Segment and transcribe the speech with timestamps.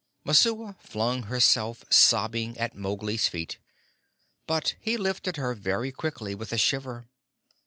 [0.25, 3.59] Messua flung herself sobbing at Mowgli's feet,
[4.47, 7.07] but he lifted her very quickly with a shiver.